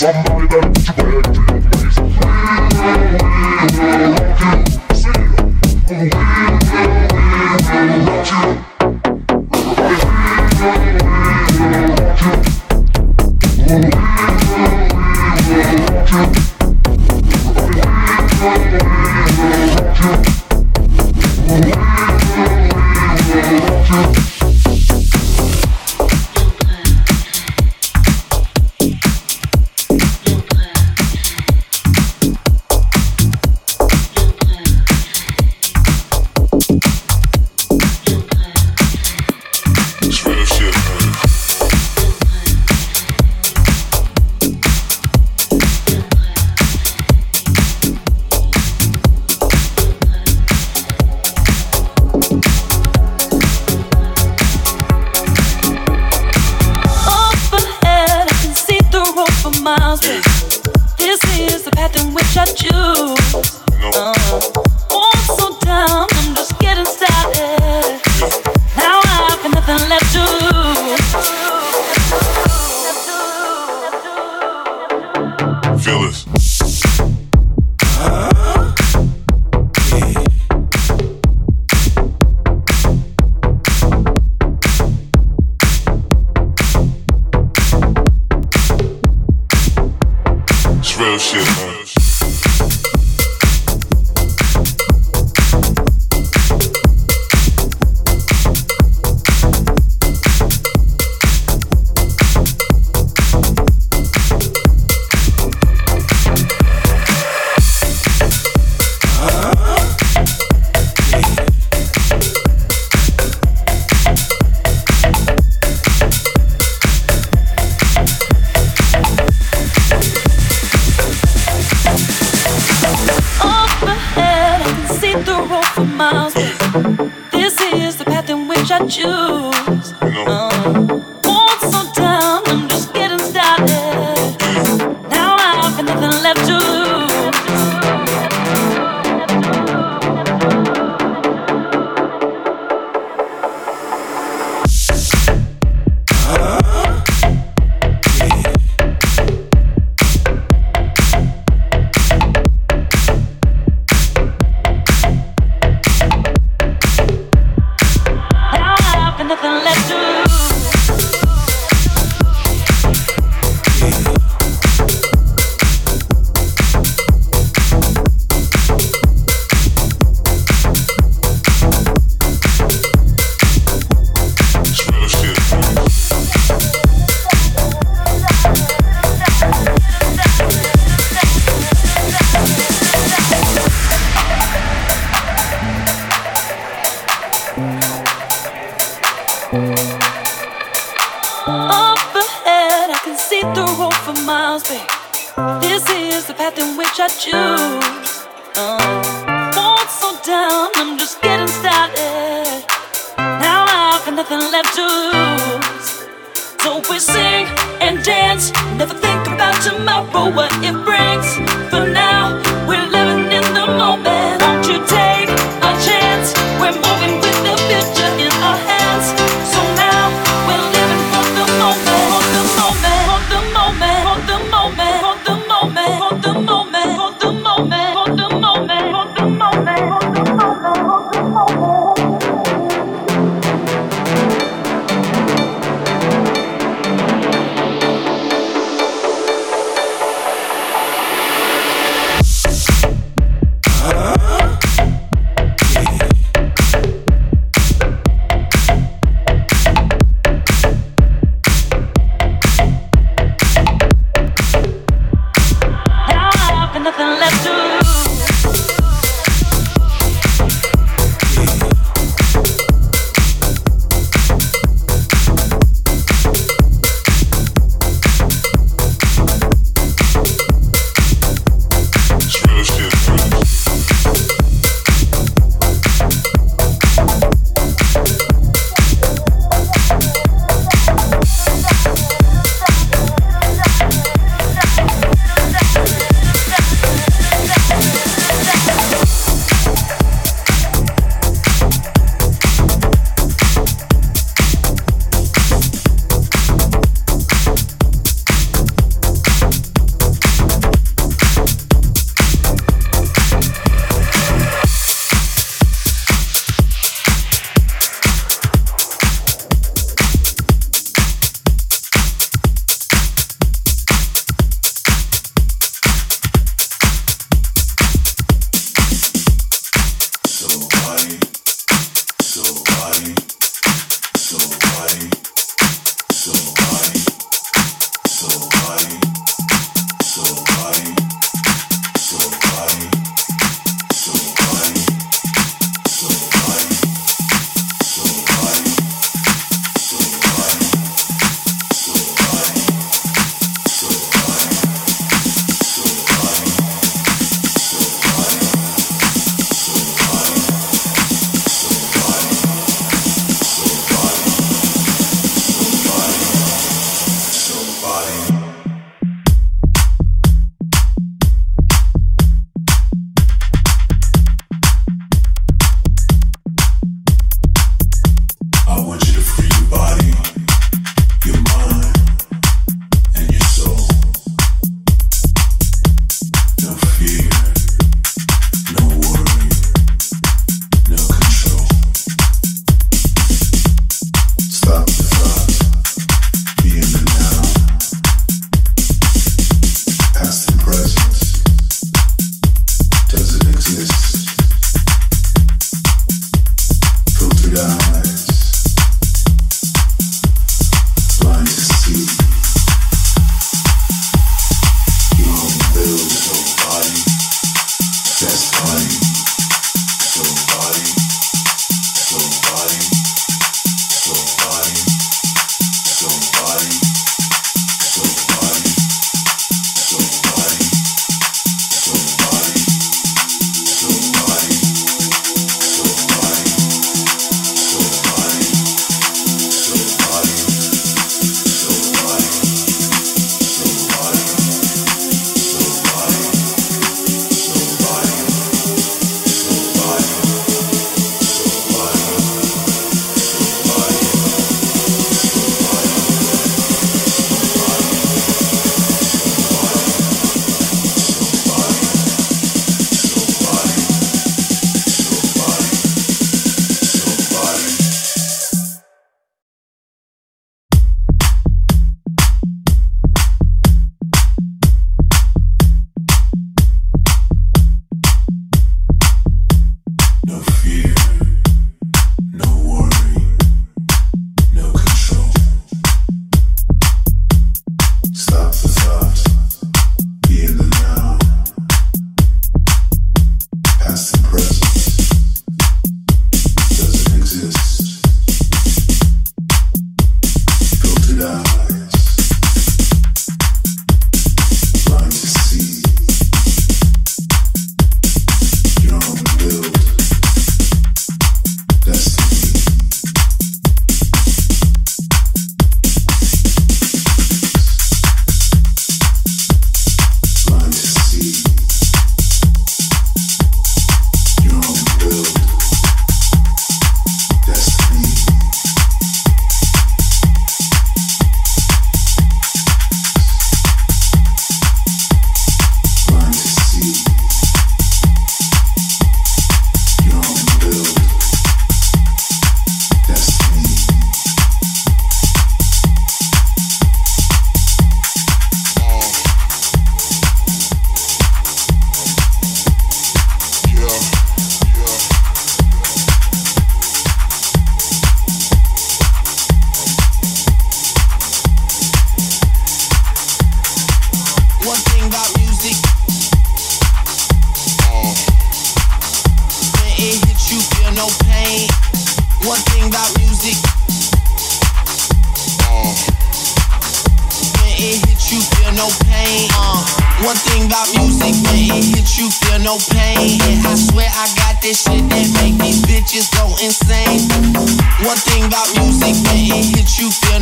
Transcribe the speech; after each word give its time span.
Somebody 0.00 0.46
better 0.48 1.20
you 1.26 1.29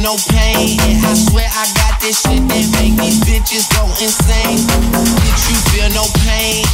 no 0.09 0.17
pain. 0.33 0.81
I 1.05 1.13
swear 1.13 1.45
I 1.45 1.69
got 1.77 2.01
this 2.01 2.25
shit 2.25 2.41
that 2.49 2.65
make 2.81 2.97
these 2.97 3.21
bitches 3.29 3.69
go 3.77 3.85
insane. 4.01 4.65
Hit 5.21 5.37
you, 5.53 5.57
feel 5.69 5.93
no 5.93 6.09
pain. 6.25 6.65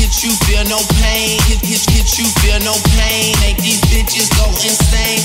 Hit 0.00 0.24
you, 0.24 0.32
feel 0.48 0.64
no 0.72 0.80
pain. 0.96 1.36
Hit, 1.44 1.60
hit, 1.60 1.84
hit 1.84 2.08
you, 2.16 2.24
feel 2.40 2.56
no 2.64 2.72
pain. 2.96 3.36
Make 3.44 3.60
these 3.60 3.84
bitches 3.92 4.32
go 4.40 4.48
insane. 4.64 5.20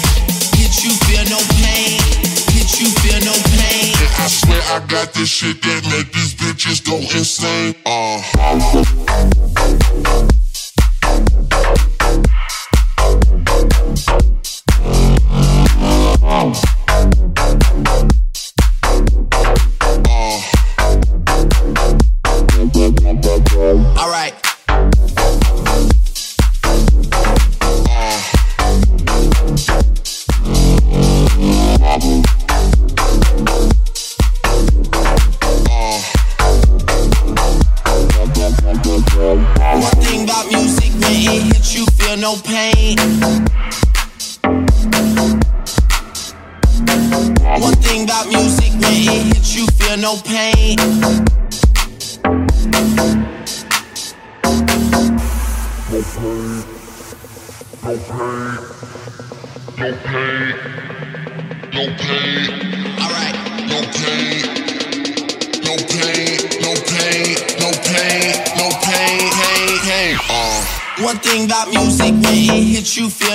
Hit 0.60 0.76
you, 0.84 0.92
feel 1.08 1.24
no 1.32 1.40
pain. 1.64 2.04
Hit 2.52 2.68
you, 2.84 2.92
feel 3.00 3.24
no 3.24 3.36
pain. 3.56 3.96
And 3.96 4.12
I 4.20 4.28
swear 4.28 4.60
I 4.68 4.84
got 4.92 5.14
this 5.14 5.30
shit 5.32 5.62
that 5.64 5.88
make 5.88 6.12
these 6.12 6.36
bitches 6.36 6.84
go 6.84 7.00
insane. 7.16 7.80
Uh. 7.88 8.20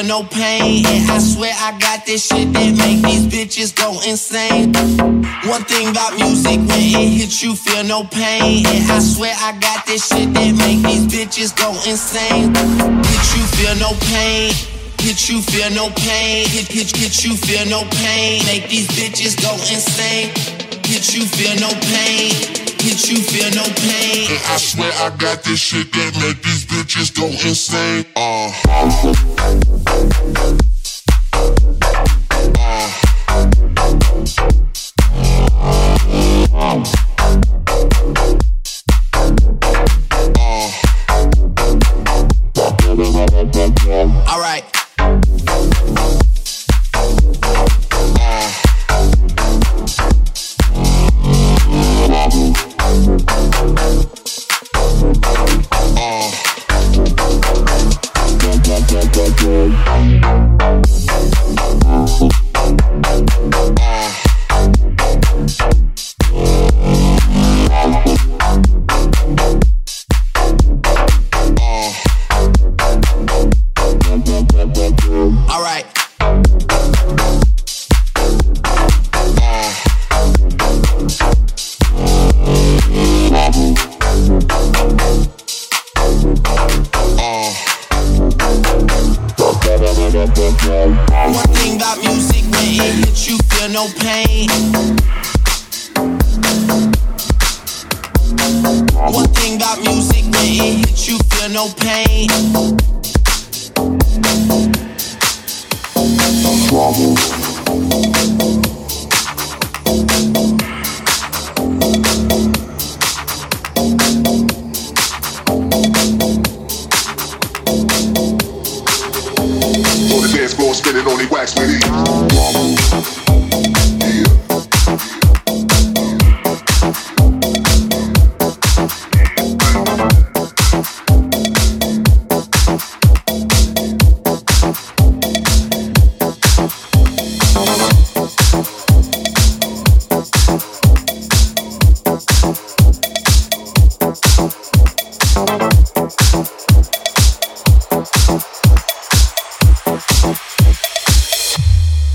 No 0.09 0.23
pain. 0.25 0.87
And 0.87 1.11
I 1.11 1.19
swear 1.19 1.53
I 1.55 1.79
got 1.79 2.07
this 2.07 2.27
shit 2.27 2.53
that 2.53 2.73
make 2.81 3.03
these 3.05 3.27
bitches 3.29 3.77
go 3.77 4.01
insane. 4.09 4.73
One 5.45 5.63
thing 5.65 5.89
about 5.89 6.17
music, 6.17 6.59
when 6.59 6.81
it 6.81 7.11
hits 7.21 7.43
you, 7.43 7.55
feel 7.55 7.85
no 7.85 8.05
pain. 8.05 8.67
And 8.67 8.91
I 8.91 8.99
swear 8.99 9.35
I 9.37 9.53
got 9.61 9.87
this 9.87 10.09
shit 10.09 10.33
that 10.33 10.53
make 10.57 10.83
these 10.83 11.07
bitches 11.07 11.55
go 11.55 11.71
insane. 11.87 12.55
Hit 13.05 13.27
you, 13.37 13.45
feel 13.57 13.77
no 13.77 13.93
pain. 14.09 14.53
Hit 14.99 15.29
you, 15.29 15.43
feel 15.43 15.71
no 15.71 15.91
pain. 15.91 16.49
Hit, 16.49 16.69
hit, 16.69 16.97
hit 16.97 17.25
you, 17.25 17.37
feel 17.37 17.67
no 17.67 17.85
pain. 18.01 18.45
Make 18.47 18.69
these 18.69 18.89
bitches 18.89 19.37
go 19.41 19.53
insane. 19.55 20.33
Hit 20.85 21.15
you, 21.15 21.25
feel 21.27 21.55
no 21.61 21.69
pain. 21.93 22.68
Hit 22.81 23.11
you, 23.11 23.19
feel 23.23 23.51
no 23.55 23.65
pain. 23.75 24.31
And 24.31 24.41
I 24.47 24.57
swear 24.57 24.93
I 24.93 25.11
got 25.17 25.43
this 25.43 25.59
shit 25.59 25.93
that 25.93 26.15
make 26.21 26.43
these 26.43 26.65
bitches 26.65 27.13
go 27.15 27.27
insane. 27.27 28.07
Uh. 28.17 28.53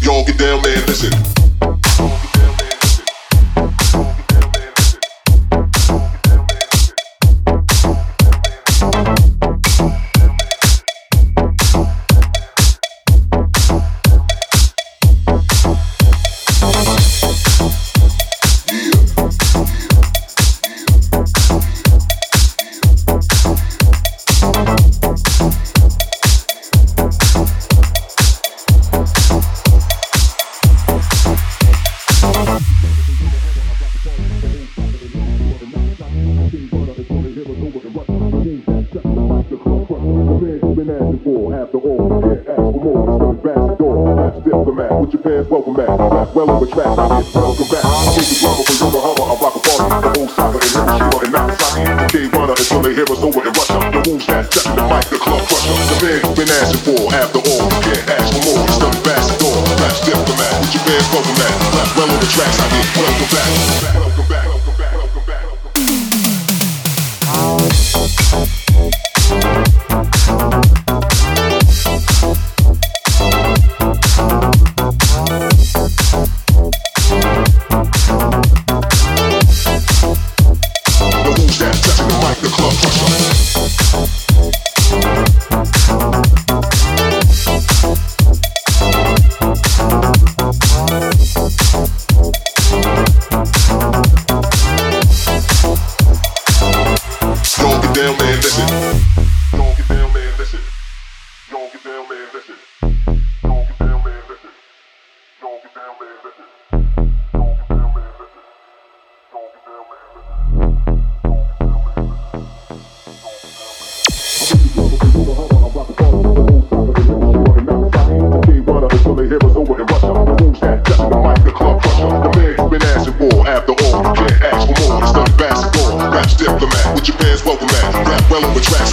Y'all 0.04 0.26
get 0.26 0.38
down, 0.38 0.62
man, 0.62 0.86
listen. 0.86 1.33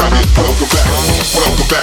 Welcome 0.01 0.69
back. 0.69 0.87
Welcome 1.35 1.69
back. 1.69 1.80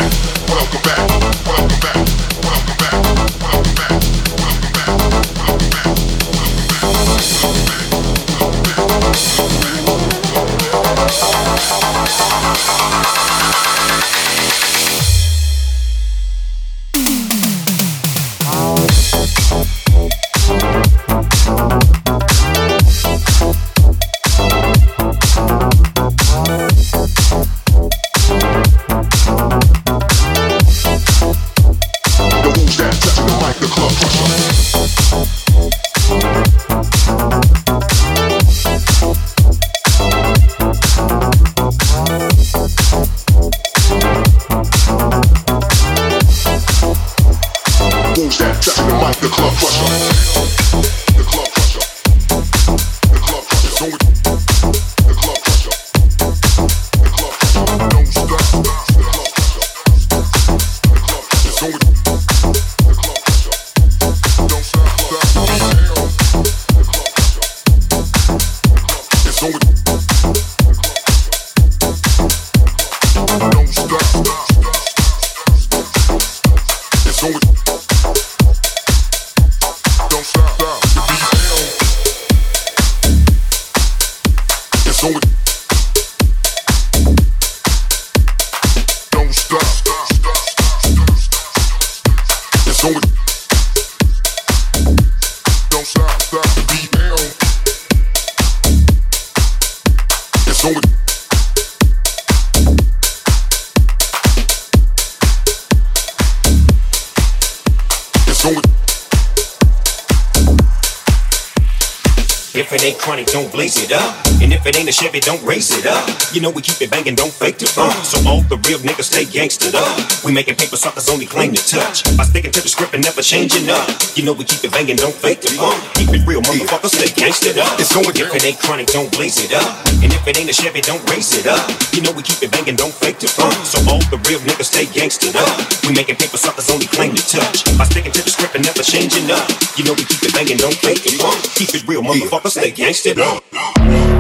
Blaze 113.58 113.84
it 113.84 113.92
up. 113.92 114.27
And 114.38 114.54
if 114.54 114.66
it 114.66 114.78
ain't 114.78 114.88
a 114.88 114.94
Chevy, 114.94 115.20
don't 115.20 115.42
race 115.42 115.74
it 115.74 115.86
up. 115.86 116.06
You 116.32 116.42
know 116.42 116.52
we 116.52 116.62
keep 116.62 116.78
it 116.82 116.92
banging, 116.92 117.16
don't 117.16 117.34
fake 117.34 117.62
it 117.62 117.74
up. 117.78 117.92
So 118.06 118.22
all 118.30 118.46
the 118.46 118.58
real 118.70 118.78
niggas 118.80 119.10
stay 119.10 119.26
gangstered 119.26 119.74
up. 119.74 119.98
We 120.24 120.32
making 120.32 120.56
paper 120.56 120.78
suckers 120.78 121.10
only 121.10 121.26
claim 121.26 121.54
to 121.58 121.64
touch. 121.66 122.06
By 122.16 122.24
sticking 122.24 122.52
to 122.54 122.62
the 122.62 122.70
script 122.70 122.94
and 122.94 123.04
never 123.04 123.22
changing 123.22 123.70
up. 123.70 123.90
You 124.14 124.24
know 124.24 124.34
we 124.34 124.46
keep 124.46 124.64
it 124.64 124.72
banging, 124.72 124.98
don't 124.98 125.14
fake 125.14 125.42
it 125.42 125.58
up. 125.58 125.74
Keep 125.98 126.14
it 126.14 126.24
real, 126.30 126.42
motherfuckers 126.46 126.94
stay 126.94 127.10
gangstered 127.18 127.58
up. 127.58 127.80
It's 127.82 127.90
going 127.90 128.14
if 128.14 128.30
it 128.30 128.46
ain't 128.46 128.60
chronic, 128.62 128.88
don't 128.94 129.10
blaze 129.10 129.42
it 129.42 129.58
up. 129.58 129.74
And 130.06 130.14
if 130.14 130.22
it 130.28 130.38
ain't 130.38 130.50
a 130.50 130.54
Chevy, 130.54 130.82
don't 130.86 131.02
race 131.10 131.34
it 131.34 131.50
up. 131.50 131.66
You 131.98 132.06
know 132.06 132.14
we 132.14 132.22
keep 132.22 132.38
it 132.46 132.52
banging, 132.54 132.78
don't 132.78 132.94
fake 132.94 133.26
it 133.26 133.34
up. 133.42 133.58
So 133.66 133.82
all 133.90 134.06
the 134.14 134.22
real 134.30 134.40
niggas 134.46 134.70
stay 134.70 134.86
gangstered 134.86 135.34
up. 135.34 135.58
We 135.82 135.98
making 135.98 136.22
paper 136.22 136.38
suckers 136.38 136.70
only 136.70 136.86
claim 136.86 137.18
to 137.18 137.24
touch. 137.26 137.66
By 137.74 137.90
sticking 137.90 138.14
to 138.14 138.22
the 138.22 138.30
script 138.30 138.54
and 138.54 138.62
never 138.62 138.86
changing 138.86 139.34
up. 139.34 139.50
You 139.74 139.90
know 139.90 139.98
we 139.98 140.06
keep 140.06 140.22
it 140.22 140.34
banging, 140.38 140.62
don't 140.62 140.78
fake 140.78 141.10
it 141.10 141.18
up. 141.26 141.34
Keep 141.58 141.74
it 141.74 141.84
real, 141.90 142.06
motherfuckers 142.06 142.54
stay 142.54 142.70
gangstered 142.70 143.18
up. 143.18 143.42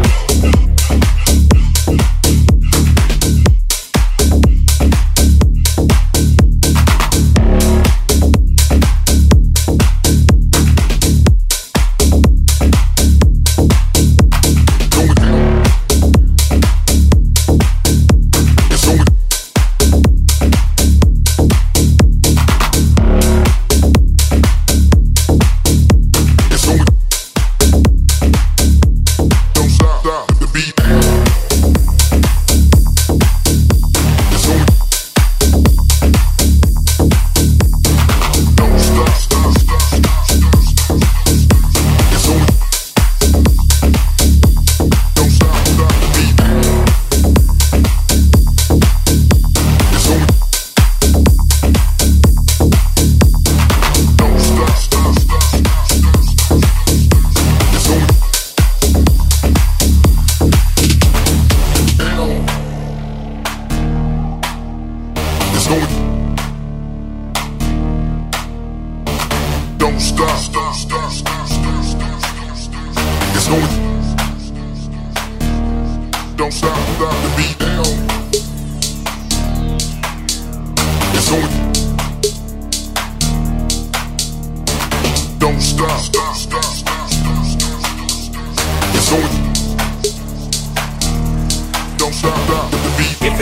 Thank 0.07 0.61
you. 0.61 0.66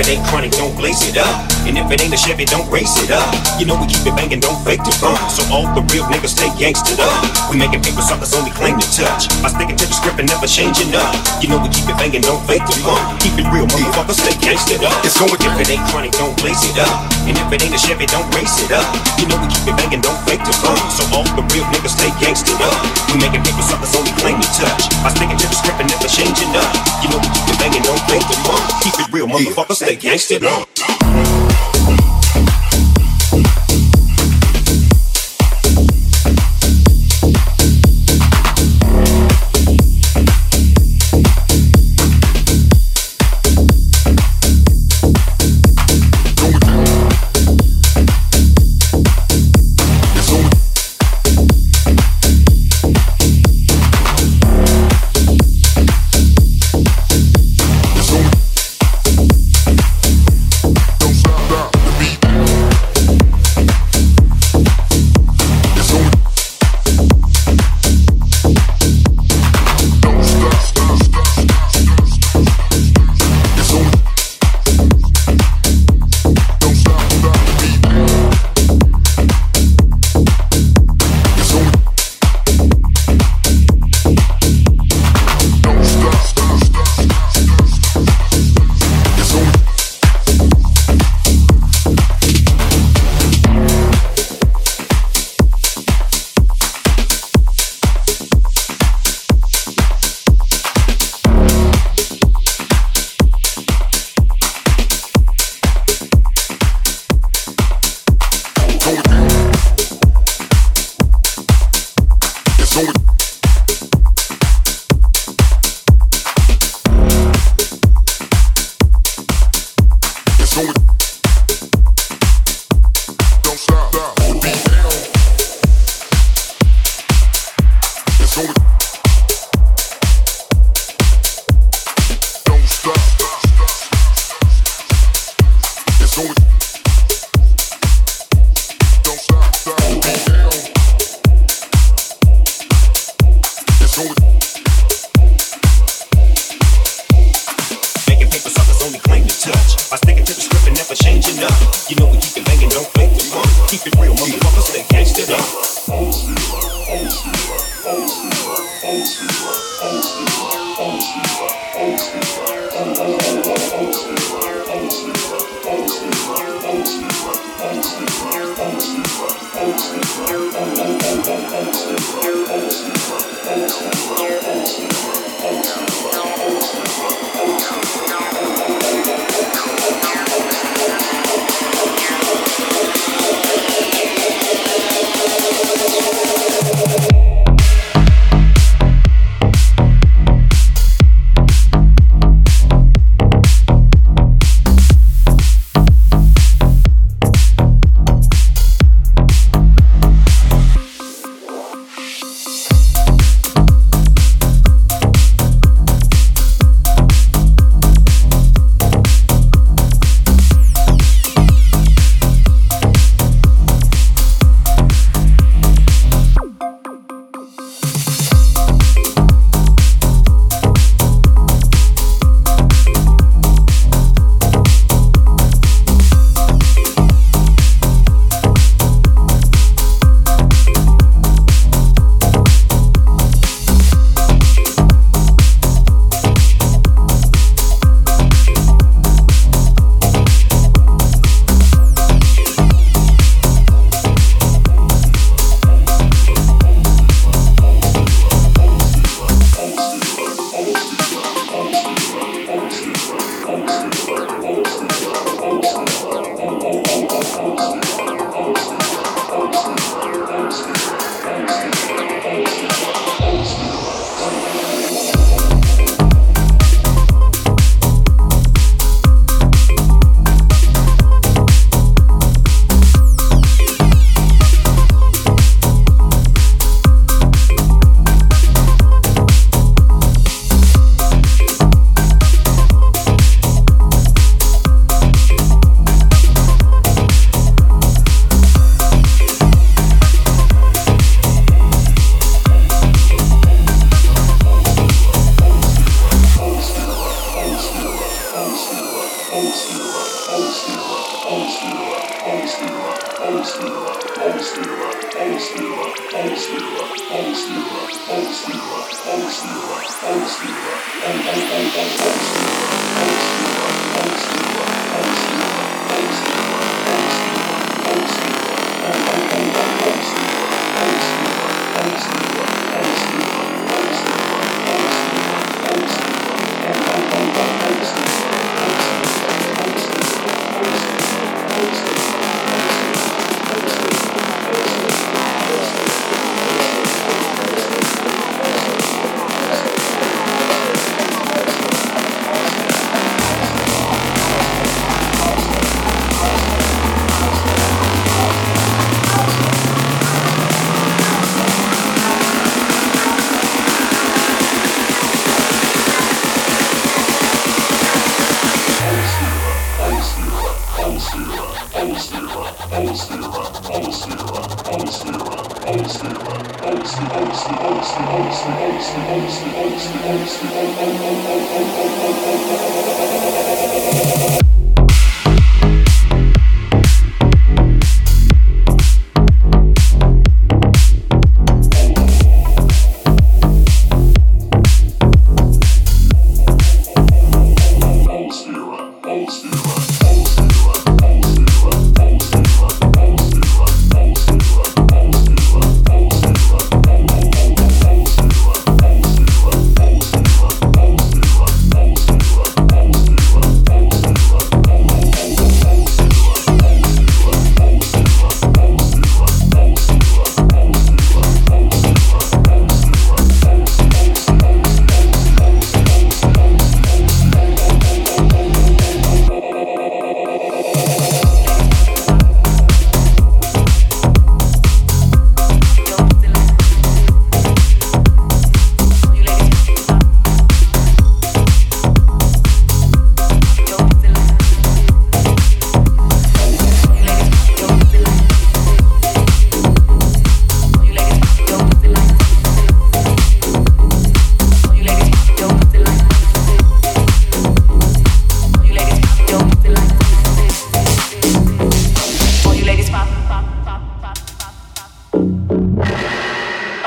It 0.06 0.18
ain't 0.18 0.26
chronic, 0.30 0.52
don't 0.52 0.76
blaze 0.78 1.02
it 1.10 1.18
up. 1.18 1.34
And 1.66 1.78
if 1.78 1.90
it 1.90 2.02
ain't 2.02 2.14
a 2.14 2.18
Chevy, 2.18 2.46
don't 2.46 2.70
race 2.70 2.94
it 3.02 3.10
up. 3.10 3.26
You 3.58 3.66
know 3.66 3.74
we 3.80 3.88
keep 3.90 4.06
it 4.06 4.14
banging, 4.14 4.40
don't 4.40 4.58
fake 4.62 4.84
the 4.86 4.94
fun. 5.02 5.18
So 5.34 5.42
all 5.50 5.66
the 5.74 5.82
real 5.94 6.06
niggas 6.06 6.38
stay 6.38 6.50
gangstered 6.62 7.02
up. 7.02 7.50
We 7.50 7.58
making 7.58 7.82
paper 7.82 8.02
suckers 8.02 8.34
only 8.38 8.52
claim 8.52 8.78
to 8.78 8.88
touch. 8.94 9.30
By 9.42 9.50
sticking 9.50 9.78
to 9.78 9.86
the 9.86 9.94
script 9.94 10.20
and 10.20 10.30
never 10.30 10.46
changing 10.46 10.94
up. 10.94 11.10
You 11.42 11.50
know 11.50 11.58
we 11.58 11.70
keep 11.70 11.90
it 11.90 11.98
banging, 11.98 12.22
don't 12.22 12.42
fake 12.46 12.66
the 12.66 12.78
fun. 12.86 13.02
Keep 13.20 13.42
it 13.42 13.48
real, 13.50 13.66
motherfuckers 13.66 14.22
stay 14.22 14.38
gangstered 14.46 14.86
up. 14.86 14.94
It's 15.06 15.18
going 15.18 15.34
If 15.34 15.58
it 15.58 15.70
ain't 15.74 15.86
chronic, 15.90 16.12
don't 16.14 16.38
blaze 16.38 16.62
it 16.70 16.78
up. 16.78 17.15
And 17.26 17.34
if 17.38 17.50
it 17.50 17.66
ain't 17.66 17.74
a 17.74 17.82
Chevy, 17.82 18.06
don't 18.06 18.30
race 18.38 18.62
it 18.62 18.70
up. 18.70 18.86
You 19.18 19.26
know 19.26 19.38
we 19.42 19.50
keep 19.50 19.66
it 19.66 19.76
banging, 19.78 20.02
don't 20.02 20.18
fake 20.30 20.46
the 20.46 20.54
fun. 20.62 20.78
So 20.94 21.04
all 21.10 21.26
the 21.34 21.42
real 21.54 21.66
niggas 21.74 21.98
stay 21.98 22.14
gangstered 22.22 22.62
up. 22.62 22.78
We 23.10 23.18
making 23.18 23.42
paper 23.42 23.66
suckers 23.66 23.98
only 23.98 24.14
claim 24.22 24.38
to 24.38 24.50
touch. 24.54 24.90
By 25.02 25.10
sticking 25.10 25.38
to 25.38 25.48
the 25.50 25.58
script 25.58 25.82
and 25.82 25.90
never 25.90 26.06
changing 26.06 26.54
up. 26.54 26.70
You 27.02 27.10
know 27.10 27.18
we 27.18 27.30
keep 27.34 27.50
it 27.50 27.58
banging, 27.58 27.82
don't 27.82 28.02
fake 28.06 28.26
the 28.30 28.38
fun. 28.46 28.62
Keep 28.86 28.96
it 29.02 29.10
real, 29.10 29.28
motherfuckers 29.28 29.82
stay 29.82 29.98
gangstered 29.98 30.46
up. 30.46 31.45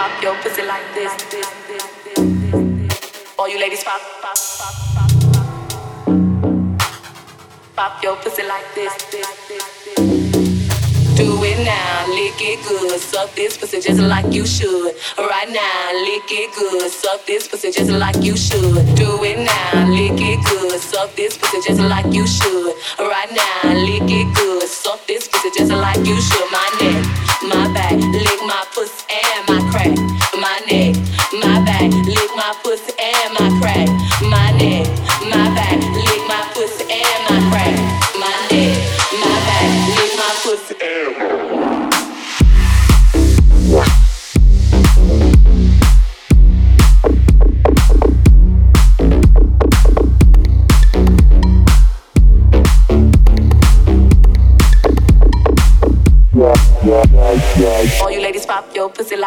pop 0.08 0.22
your 0.22 0.34
pussy 0.42 0.62
like 0.62 0.94
this. 0.94 1.12
All 3.38 3.48
you 3.48 3.58
ladies 3.58 3.84
pop, 3.84 4.00
pop, 4.22 4.36
pop, 4.58 4.74
pop, 4.94 5.10
pop. 5.24 5.50
Pop 7.76 8.02
your 8.02 8.16
pussy 8.16 8.42
like 8.42 8.74
this. 8.74 8.92
Do 11.16 11.42
it 11.42 11.58
now, 11.64 12.06
lick 12.08 12.40
it 12.40 12.66
good, 12.68 13.00
suck 13.00 13.34
this 13.34 13.56
pussy 13.58 13.80
just 13.80 14.00
like 14.00 14.32
you 14.32 14.46
should. 14.46 14.94
Right 15.18 15.50
now, 15.50 15.92
lick 16.06 16.30
it 16.30 16.54
good, 16.54 16.90
suck 16.90 17.26
this 17.26 17.48
pussy 17.48 17.70
just 17.72 17.90
like 17.90 18.22
you 18.22 18.36
should. 18.36 18.94
Do 18.96 19.24
it 19.24 19.38
now, 19.38 19.88
lick 19.88 20.20
it 20.20 20.44
good, 20.46 20.80
suck 20.80 21.14
this 21.16 21.36
pussy 21.36 21.58
just 21.66 21.80
like 21.80 22.12
you 22.14 22.26
should. 22.26 22.74
Right 22.98 23.30
now, 23.32 23.74
lick 23.74 24.10
it 24.10 24.34
good, 24.36 24.62
suck 24.68 25.06
this 25.06 25.28
pussy 25.28 25.50
just 25.58 25.72
like 25.72 26.06
you 26.06 26.20
should. 26.20 26.50
My 26.50 26.68
neck, 26.80 27.04
my 27.42 27.72
back, 27.74 27.92
lick 27.92 28.40
my 28.46 28.64
pussy. 28.72 28.97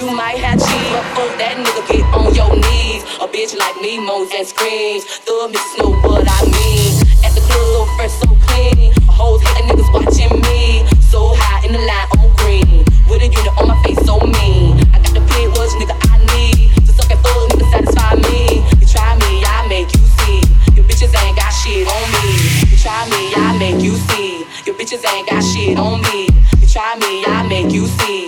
you 0.00 0.10
might 0.12 0.38
have 0.38 0.60
cheese. 0.60 0.92
But 0.92 1.06
fuck 1.16 1.32
that 1.40 1.56
nigga, 1.56 1.82
get 1.88 2.04
on 2.12 2.34
your 2.34 2.52
knees. 2.52 3.02
A 3.20 3.26
bitch 3.26 3.56
like 3.56 3.76
me 3.80 3.98
moans 3.98 4.30
and 4.36 4.46
screams. 4.46 5.04
Thug 5.24 5.52
bitches 5.52 5.78
know 5.80 5.96
what 6.04 6.28
I 6.28 6.40
mean. 6.44 6.92
At 7.24 7.32
the 7.32 7.40
club, 7.48 7.88
fresh 7.96 8.12
so 8.20 8.28
clean. 8.44 8.92
Hoes 9.08 9.40
hating 9.40 9.72
niggas 9.72 9.90
watching 9.92 10.34
me. 10.44 10.84
So 11.00 11.32
high 11.40 11.64
in 11.64 11.72
the 11.72 11.80
line 11.80 12.08
on 12.20 12.28
green. 12.36 12.84
With 13.08 13.24
a 13.24 13.28
unit 13.32 13.54
on 13.56 13.68
my 13.68 13.78
face 13.82 14.00
so 14.04 14.20
mean. 14.20 14.76
I 14.92 15.00
got 15.00 15.16
the 15.16 15.22
pin, 15.24 15.48
what 15.56 15.72
nigga 15.80 15.96
I 16.12 16.20
need. 16.36 16.76
To 16.84 16.92
suck 16.92 17.10
at 17.10 17.18
nigga, 17.24 17.66
satisfy 17.72 18.12
me. 18.28 18.60
You 18.76 18.86
try 18.86 19.16
me, 19.16 19.40
I 19.40 19.64
make 19.72 19.88
you 19.96 20.04
see. 20.20 20.40
Your 20.76 20.84
bitches 20.84 21.16
ain't 21.16 21.36
got 21.36 21.50
shit 21.50 21.88
on 21.88 22.04
me. 22.12 22.28
You 22.68 22.76
try 22.76 23.08
me, 23.08 23.32
I 23.32 23.56
make 23.56 23.80
you 23.80 23.96
see. 24.12 24.44
Your 24.68 24.74
bitches 24.76 25.00
ain't 25.08 25.28
got 25.28 25.40
shit 25.40 25.78
on 25.78 26.02
me. 26.12 26.28
You 26.60 26.66
try 26.68 26.96
me, 27.00 27.24
I 27.24 27.46
make 27.48 27.72
you 27.72 27.86
see 28.04 28.25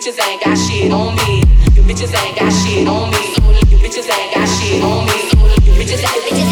bitches 0.00 0.16
ain't 0.26 0.40
got 0.42 0.56
shit 0.56 0.90
on 0.92 1.14
me. 1.14 1.42
You 1.76 1.82
bitches 1.82 2.14
ain't 2.24 2.38
got 2.38 2.50
shit 2.50 2.88
on 2.88 3.10
me. 3.10 3.18
You 3.68 3.76
bitches 3.76 4.08
ain't 4.08 4.32
got 4.34 4.48
shit 4.48 4.82
on 4.82 5.04
me. 5.04 5.12
You 5.66 5.72
bitches 5.76 6.00
ain't 6.00 6.32
got 6.32 6.48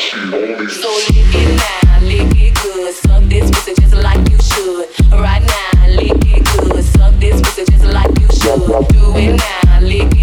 shit 0.00 0.34
on 0.34 0.58
me. 0.58 0.66
So 0.68 0.90
lick 0.90 1.34
it 1.36 1.54
now, 1.56 2.00
lick 2.00 2.36
it 2.36 2.54
good. 2.60 2.92
Suck 2.92 3.22
this 3.28 3.48
pussy 3.52 3.74
just 3.80 3.94
like 3.94 4.28
you 4.28 4.38
should. 4.42 4.88
Right 5.12 5.40
now, 5.40 5.86
lick 5.86 6.10
it 6.34 6.44
good. 6.58 6.84
Suck 6.84 7.14
this 7.20 7.40
pussy 7.40 7.64
just 7.70 7.84
like 7.84 8.10
you 8.18 8.26
should. 8.26 8.88
Do 8.88 9.16
it 9.16 9.36
now, 9.36 9.80
lick 9.82 10.12
it. 10.16 10.21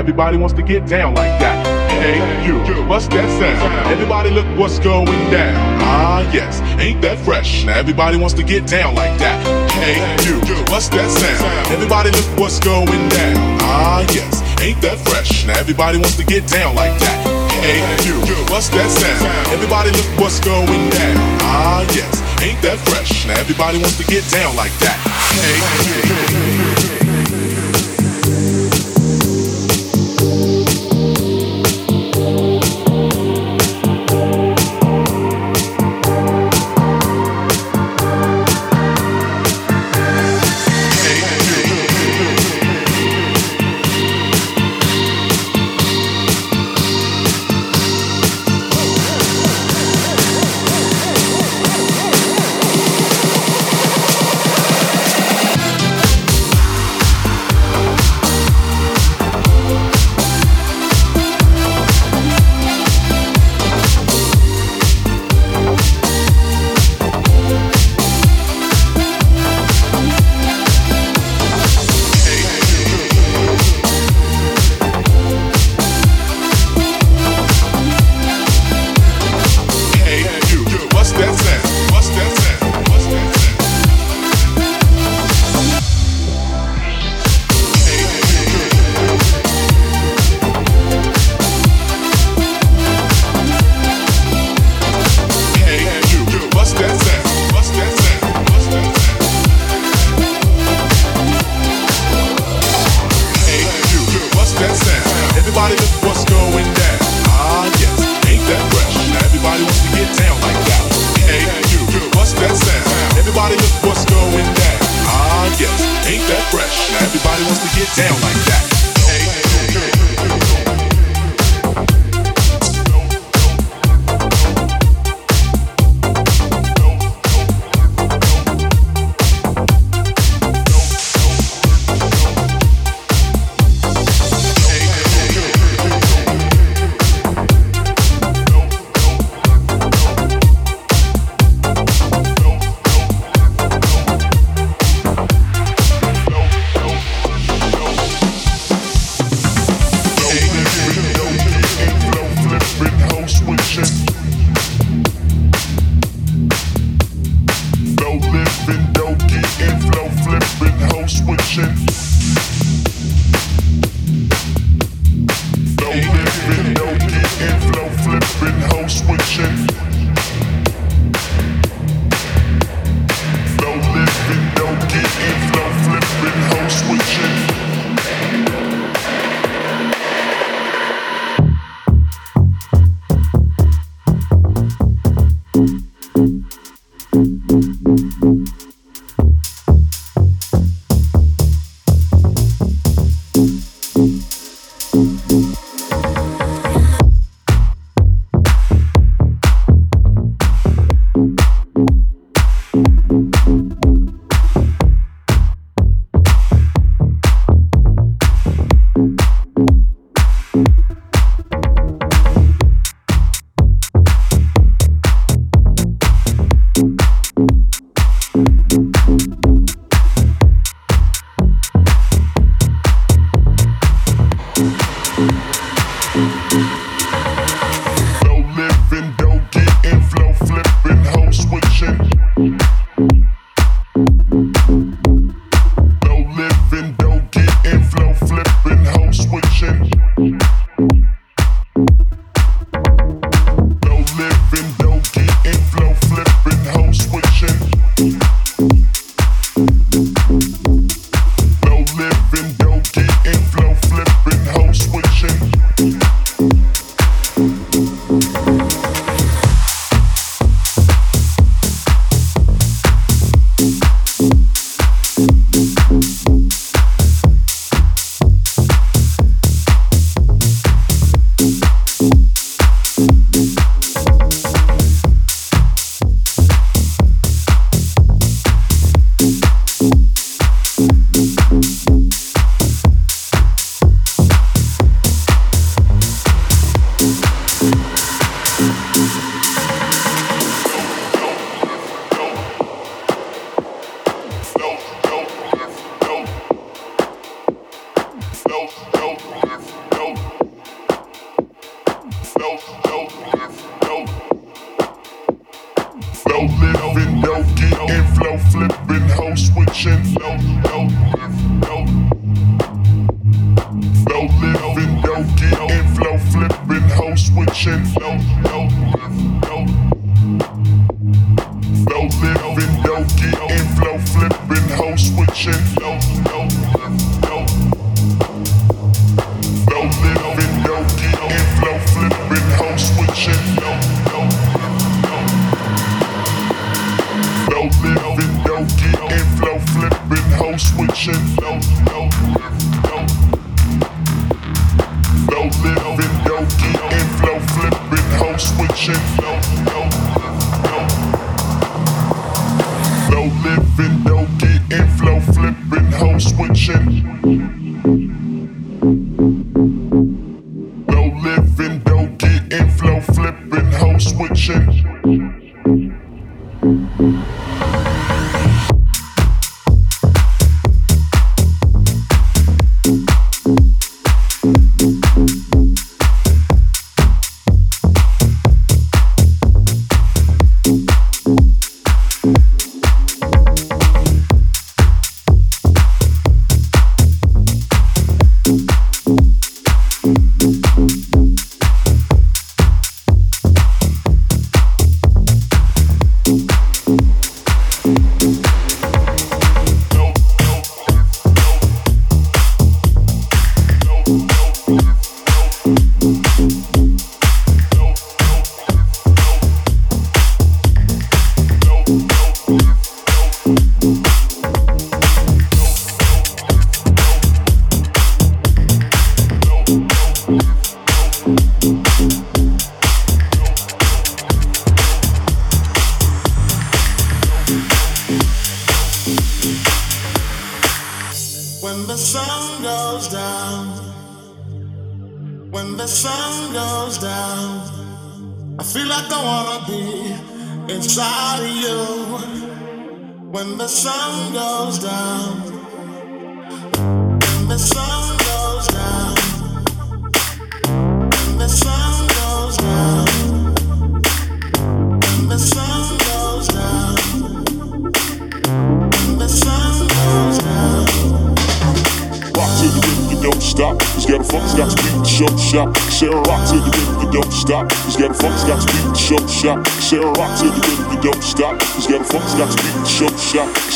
Everybody 0.00 0.38
wants 0.38 0.54
to 0.54 0.62
get 0.62 0.86
down 0.86 1.14
like 1.14 1.38
that. 1.44 1.60
Hey, 2.00 2.16
you, 2.48 2.56
what's 2.88 3.06
that 3.08 3.28
sound? 3.36 3.92
Everybody 3.92 4.30
look 4.30 4.46
what's 4.56 4.78
going 4.78 5.04
down. 5.28 5.54
Ah, 5.84 6.24
yes, 6.32 6.62
ain't 6.80 7.02
that 7.02 7.18
fresh? 7.18 7.64
Now 7.66 7.76
everybody 7.76 8.16
wants 8.16 8.32
to 8.40 8.42
get 8.42 8.66
down 8.66 8.94
like 8.94 9.12
that. 9.18 9.36
Hey, 9.76 10.00
you, 10.24 10.40
what's 10.72 10.88
that 10.88 11.10
sound? 11.12 11.44
Everybody 11.68 12.10
look 12.16 12.24
what's 12.40 12.58
going 12.58 13.08
down. 13.12 13.36
Ah, 13.60 14.00
yes, 14.08 14.40
ain't 14.62 14.80
that 14.80 14.96
fresh? 15.04 15.44
Now 15.44 15.60
everybody 15.60 15.98
wants 15.98 16.16
to 16.16 16.24
get 16.24 16.48
down 16.48 16.74
like 16.74 16.96
that. 17.04 17.20
Hey, 17.60 17.84
you, 18.08 18.16
what's 18.48 18.72
that 18.72 18.88
sound? 18.88 19.20
Everybody 19.52 19.92
look 19.92 20.08
what's 20.16 20.40
going 20.40 20.88
down. 20.96 21.16
Ah, 21.44 21.84
yes, 21.92 22.24
ain't 22.40 22.56
that 22.64 22.80
fresh? 22.88 23.26
Now 23.26 23.38
everybody 23.38 23.76
wants 23.76 24.00
to 24.00 24.04
get 24.08 24.24
down 24.32 24.56
like 24.56 24.72
that. 24.80 24.96
Hey, 25.36 26.39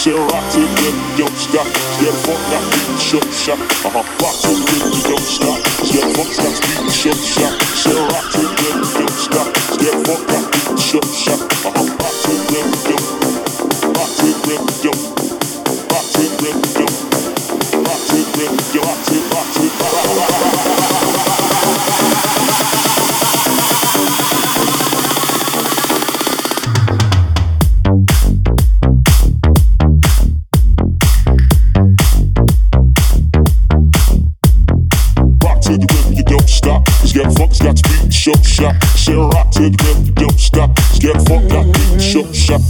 shit 0.05 0.15
rocked 0.15 0.55
it, 0.57 0.69
get 0.77 1.19
your 1.19 1.29
shot, 1.29 1.65
get 1.99 2.13
fuck 2.27 2.37
that 2.53 2.65
shot, 3.01 3.25
shot, 3.33 3.59
uh-huh. 3.87 4.04
good 39.71 39.79
girl, 39.79 40.03
don't 40.15 40.39
stop. 40.39 40.77
Get 40.99 41.17
fucked 41.27 41.53
up, 41.53 42.01
show, 42.01 42.31
shop. 42.33 42.61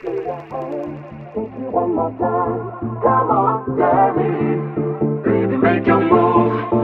One 0.00 1.94
more 1.96 2.14
time, 2.20 3.00
come 3.02 3.30
on, 3.32 3.64
Jerry. 3.76 4.62
Baby, 5.24 5.56
make 5.56 5.86
your 5.86 6.00
move. 6.00 6.77